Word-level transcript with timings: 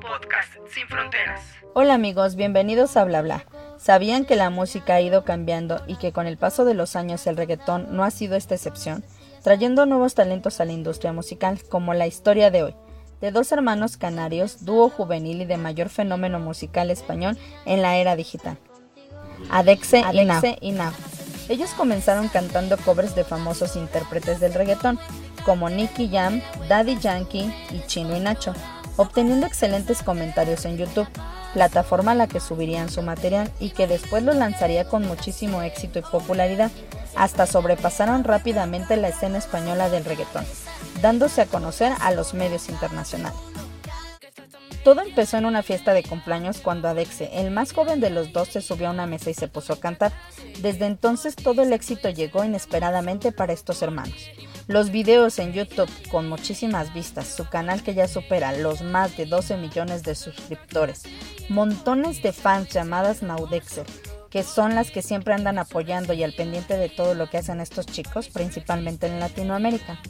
podcast 0.00 0.52
sin 0.68 0.86
fronteras. 0.88 1.40
Hola 1.74 1.94
amigos, 1.94 2.36
bienvenidos 2.36 2.96
a 2.96 3.04
Bla 3.04 3.22
Bla. 3.22 3.46
¿Sabían 3.78 4.26
que 4.26 4.36
la 4.36 4.50
música 4.50 4.94
ha 4.94 5.00
ido 5.00 5.24
cambiando 5.24 5.82
y 5.86 5.96
que 5.96 6.12
con 6.12 6.26
el 6.26 6.36
paso 6.36 6.64
de 6.64 6.74
los 6.74 6.96
años 6.96 7.26
el 7.26 7.36
reggaetón 7.36 7.96
no 7.96 8.04
ha 8.04 8.10
sido 8.10 8.36
esta 8.36 8.54
excepción, 8.54 9.04
trayendo 9.42 9.86
nuevos 9.86 10.14
talentos 10.14 10.60
a 10.60 10.66
la 10.66 10.72
industria 10.72 11.14
musical, 11.14 11.60
como 11.70 11.94
la 11.94 12.06
historia 12.06 12.50
de 12.50 12.62
hoy, 12.62 12.74
de 13.22 13.30
dos 13.30 13.52
hermanos 13.52 13.96
canarios, 13.96 14.66
dúo 14.66 14.90
juvenil 14.90 15.40
y 15.40 15.46
de 15.46 15.56
mayor 15.56 15.88
fenómeno 15.88 16.38
musical 16.40 16.90
español 16.90 17.38
en 17.64 17.80
la 17.80 17.96
era 17.96 18.16
digital? 18.16 18.58
Adexe, 19.50 20.04
y 20.60 20.72
Nav. 20.72 20.92
Ellos 21.50 21.70
comenzaron 21.70 22.28
cantando 22.28 22.76
covers 22.76 23.16
de 23.16 23.24
famosos 23.24 23.74
intérpretes 23.74 24.38
del 24.38 24.54
reggaetón, 24.54 25.00
como 25.44 25.68
Nicky 25.68 26.08
Jam, 26.08 26.40
Daddy 26.68 26.96
Yankee 27.00 27.52
y 27.72 27.84
Chino 27.88 28.16
y 28.16 28.20
Nacho, 28.20 28.54
obteniendo 28.96 29.48
excelentes 29.48 30.04
comentarios 30.04 30.64
en 30.64 30.78
YouTube, 30.78 31.08
plataforma 31.52 32.12
a 32.12 32.14
la 32.14 32.28
que 32.28 32.38
subirían 32.38 32.88
su 32.88 33.02
material 33.02 33.50
y 33.58 33.70
que 33.70 33.88
después 33.88 34.22
lo 34.22 34.32
lanzaría 34.32 34.84
con 34.84 35.04
muchísimo 35.04 35.60
éxito 35.62 35.98
y 35.98 36.02
popularidad, 36.02 36.70
hasta 37.16 37.46
sobrepasaron 37.46 38.22
rápidamente 38.22 38.96
la 38.96 39.08
escena 39.08 39.38
española 39.38 39.90
del 39.90 40.04
reggaetón, 40.04 40.44
dándose 41.02 41.40
a 41.40 41.46
conocer 41.46 41.92
a 42.00 42.12
los 42.12 42.32
medios 42.32 42.68
internacionales. 42.68 43.36
Todo 44.84 45.02
empezó 45.02 45.36
en 45.36 45.44
una 45.44 45.62
fiesta 45.62 45.92
de 45.92 46.02
cumpleaños 46.02 46.60
cuando 46.60 46.88
Adexe, 46.88 47.28
el 47.34 47.50
más 47.50 47.72
joven 47.72 48.00
de 48.00 48.08
los 48.08 48.32
dos, 48.32 48.48
se 48.48 48.62
subió 48.62 48.88
a 48.88 48.92
una 48.92 49.06
mesa 49.06 49.28
y 49.28 49.34
se 49.34 49.46
puso 49.46 49.74
a 49.74 49.80
cantar. 49.80 50.12
Desde 50.60 50.86
entonces 50.86 51.36
todo 51.36 51.62
el 51.62 51.74
éxito 51.74 52.08
llegó 52.08 52.44
inesperadamente 52.44 53.30
para 53.30 53.52
estos 53.52 53.82
hermanos. 53.82 54.30
Los 54.68 54.90
videos 54.90 55.38
en 55.38 55.52
YouTube 55.52 55.90
con 56.10 56.30
muchísimas 56.30 56.94
vistas, 56.94 57.28
su 57.28 57.46
canal 57.46 57.82
que 57.82 57.92
ya 57.92 58.08
supera 58.08 58.52
los 58.52 58.80
más 58.80 59.16
de 59.18 59.26
12 59.26 59.58
millones 59.58 60.02
de 60.02 60.14
suscriptores, 60.14 61.02
montones 61.50 62.22
de 62.22 62.32
fans 62.32 62.70
llamadas 62.70 63.22
Naudexer, 63.22 63.84
que 64.30 64.42
son 64.44 64.74
las 64.74 64.90
que 64.90 65.02
siempre 65.02 65.34
andan 65.34 65.58
apoyando 65.58 66.14
y 66.14 66.22
al 66.22 66.32
pendiente 66.32 66.78
de 66.78 66.88
todo 66.88 67.14
lo 67.14 67.28
que 67.28 67.36
hacen 67.38 67.60
estos 67.60 67.84
chicos, 67.84 68.28
principalmente 68.28 69.08
en 69.08 69.20
Latinoamérica. 69.20 70.00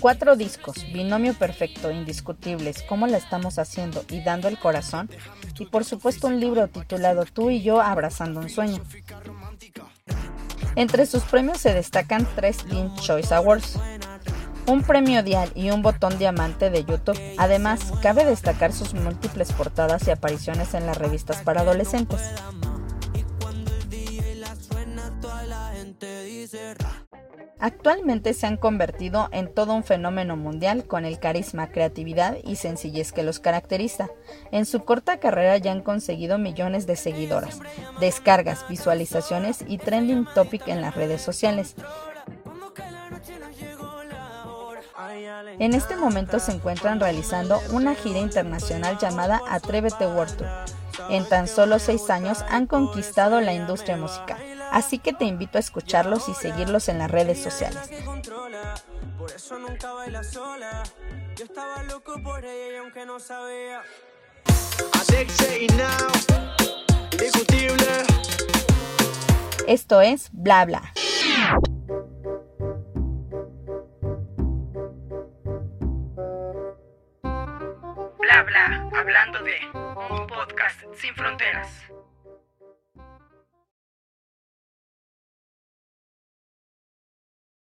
Cuatro 0.00 0.36
discos, 0.36 0.76
binomio 0.92 1.34
perfecto, 1.34 1.90
indiscutibles, 1.90 2.82
cómo 2.82 3.06
la 3.08 3.16
estamos 3.16 3.58
haciendo 3.58 4.04
y 4.08 4.22
dando 4.22 4.46
el 4.46 4.58
corazón, 4.58 5.10
y 5.58 5.66
por 5.66 5.84
supuesto 5.84 6.28
un 6.28 6.38
libro 6.38 6.68
titulado 6.68 7.24
Tú 7.24 7.50
y 7.50 7.62
yo 7.62 7.80
abrazando 7.80 8.40
un 8.40 8.48
sueño. 8.48 8.80
Entre 10.76 11.06
sus 11.06 11.24
premios 11.24 11.58
se 11.58 11.74
destacan 11.74 12.28
tres 12.36 12.58
Teen 12.58 12.94
Choice 12.94 13.34
Awards, 13.34 13.78
un 14.66 14.82
premio 14.82 15.24
Dial 15.24 15.50
y 15.56 15.70
un 15.70 15.82
botón 15.82 16.16
diamante 16.18 16.70
de 16.70 16.84
YouTube. 16.84 17.18
Además, 17.36 17.80
cabe 18.00 18.24
destacar 18.24 18.72
sus 18.72 18.94
múltiples 18.94 19.52
portadas 19.52 20.06
y 20.06 20.12
apariciones 20.12 20.74
en 20.74 20.86
las 20.86 20.96
revistas 20.96 21.42
para 21.42 21.62
adolescentes. 21.62 22.20
Actualmente 27.60 28.34
se 28.34 28.46
han 28.46 28.56
convertido 28.56 29.28
en 29.32 29.52
todo 29.52 29.74
un 29.74 29.82
fenómeno 29.82 30.36
mundial 30.36 30.84
con 30.84 31.04
el 31.04 31.18
carisma, 31.18 31.70
creatividad 31.70 32.36
y 32.44 32.56
sencillez 32.56 33.12
que 33.12 33.24
los 33.24 33.40
caracteriza. 33.40 34.08
En 34.52 34.64
su 34.64 34.84
corta 34.84 35.18
carrera 35.18 35.56
ya 35.58 35.72
han 35.72 35.82
conseguido 35.82 36.38
millones 36.38 36.86
de 36.86 36.94
seguidoras, 36.94 37.60
descargas, 38.00 38.68
visualizaciones 38.68 39.64
y 39.66 39.78
trending 39.78 40.26
topic 40.34 40.68
en 40.68 40.80
las 40.80 40.94
redes 40.94 41.20
sociales. 41.20 41.74
En 45.58 45.74
este 45.74 45.96
momento 45.96 46.38
se 46.38 46.52
encuentran 46.52 47.00
realizando 47.00 47.60
una 47.72 47.94
gira 47.94 48.18
internacional 48.18 48.98
llamada 48.98 49.40
Atrévete 49.48 50.06
World 50.06 50.36
Tour. 50.36 50.48
En 51.10 51.28
tan 51.28 51.48
solo 51.48 51.78
seis 51.78 52.10
años 52.10 52.44
han 52.48 52.66
conquistado 52.66 53.40
la 53.40 53.54
industria 53.54 53.96
musical. 53.96 54.38
Así 54.72 54.98
que 54.98 55.12
te 55.12 55.24
invito 55.24 55.58
a 55.58 55.60
escucharlos 55.60 56.28
y 56.28 56.34
seguirlos 56.34 56.88
en 56.88 56.98
las 56.98 57.10
redes 57.10 57.42
sociales. 57.42 57.90
Esto 69.66 70.00
es 70.00 70.30
Bla 70.32 70.64
Bla. 70.64 70.92
Bla 78.18 78.42
Bla, 78.44 78.90
hablando 78.96 79.42
de 79.42 79.56
un 79.74 80.26
podcast 80.26 80.80
sin 80.94 81.14
fronteras. 81.14 81.68